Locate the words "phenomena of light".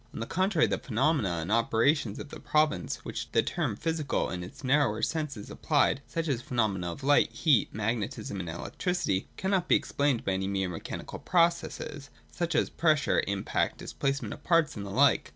6.47-7.31